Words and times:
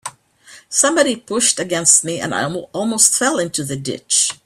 Somebody 0.67 1.15
pushed 1.15 1.59
against 1.59 2.03
me, 2.03 2.19
and 2.19 2.33
I 2.33 2.51
almost 2.51 3.13
fell 3.13 3.37
into 3.37 3.63
the 3.63 3.75
ditch. 3.77 4.31